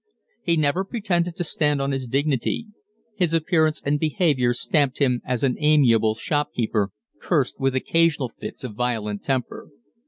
[0.41, 2.65] He never pretended to stand on his dignity
[3.17, 6.89] his appearance and behavior stamped him as an amiable shopkeeper
[7.19, 9.69] cursed with occasional fits of violent temper.